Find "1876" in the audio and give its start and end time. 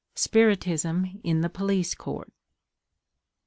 2.33-2.33